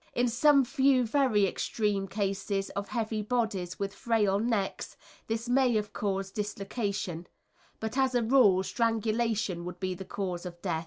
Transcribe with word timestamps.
In 0.15 0.27
some 0.27 0.65
few 0.65 1.05
very 1.05 1.45
extreme 1.45 2.07
cases 2.07 2.71
of 2.71 2.87
heavy 2.87 3.21
bodies 3.21 3.77
with 3.77 3.93
frail 3.93 4.39
necks 4.39 4.97
this 5.27 5.47
may 5.47 5.75
have 5.75 5.93
caused 5.93 6.33
dislocation, 6.33 7.27
but 7.79 7.95
as 7.99 8.15
a 8.15 8.23
rule 8.23 8.63
strangulation 8.63 9.63
would 9.63 9.79
be 9.79 9.93
the 9.93 10.03
cause 10.03 10.43
of 10.43 10.59
death. 10.63 10.79